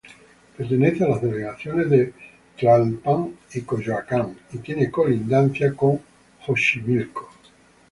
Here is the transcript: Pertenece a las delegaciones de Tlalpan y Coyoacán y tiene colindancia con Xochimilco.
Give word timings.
Pertenece 0.57 1.03
a 1.03 1.09
las 1.09 1.21
delegaciones 1.21 1.87
de 1.91 2.11
Tlalpan 2.57 3.37
y 3.53 3.61
Coyoacán 3.61 4.35
y 4.51 4.57
tiene 4.57 4.89
colindancia 4.89 5.75
con 5.75 6.01
Xochimilco. 6.43 7.29